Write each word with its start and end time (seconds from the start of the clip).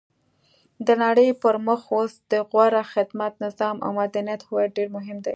د 0.87 0.89
نړۍ 1.03 1.29
پرمخ 1.41 1.81
اوس 1.95 2.13
د 2.31 2.33
غوره 2.49 2.83
خدمت، 2.93 3.33
نظام 3.45 3.75
او 3.85 3.89
مدنیت 4.01 4.41
هویت 4.47 4.71
ډېر 4.77 4.89
مهم 4.97 5.17
دی. 5.23 5.29